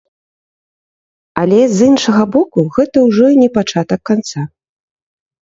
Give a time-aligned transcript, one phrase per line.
[1.41, 4.39] Але, з іншага боку, гэта ўжо і не пачатак канца.